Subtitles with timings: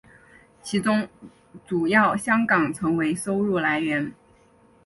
[0.63, 1.07] 其中
[1.67, 4.11] 主要香港成为收入来源。